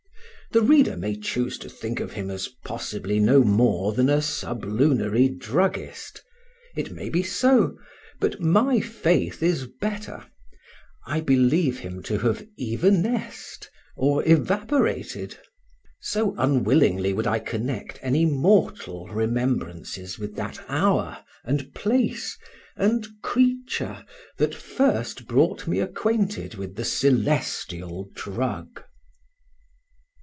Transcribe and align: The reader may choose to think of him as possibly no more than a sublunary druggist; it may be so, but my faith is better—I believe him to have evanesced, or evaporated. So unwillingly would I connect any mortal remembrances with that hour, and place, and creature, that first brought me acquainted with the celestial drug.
The 0.53 0.61
reader 0.61 0.97
may 0.97 1.15
choose 1.15 1.57
to 1.59 1.69
think 1.69 2.01
of 2.01 2.11
him 2.11 2.29
as 2.29 2.49
possibly 2.65 3.21
no 3.21 3.41
more 3.41 3.93
than 3.93 4.09
a 4.09 4.21
sublunary 4.21 5.29
druggist; 5.29 6.21
it 6.75 6.91
may 6.91 7.07
be 7.09 7.23
so, 7.23 7.77
but 8.19 8.41
my 8.41 8.81
faith 8.81 9.41
is 9.41 9.65
better—I 9.79 11.21
believe 11.21 11.79
him 11.79 12.03
to 12.03 12.17
have 12.19 12.45
evanesced, 12.59 13.71
or 13.95 14.27
evaporated. 14.27 15.37
So 16.01 16.35
unwillingly 16.37 17.13
would 17.13 17.27
I 17.27 17.39
connect 17.39 17.97
any 18.01 18.25
mortal 18.25 19.07
remembrances 19.07 20.19
with 20.19 20.35
that 20.35 20.59
hour, 20.67 21.23
and 21.45 21.73
place, 21.73 22.37
and 22.75 23.07
creature, 23.21 24.03
that 24.35 24.53
first 24.53 25.27
brought 25.29 25.65
me 25.65 25.79
acquainted 25.79 26.55
with 26.55 26.75
the 26.75 26.83
celestial 26.83 28.09
drug. 28.13 28.83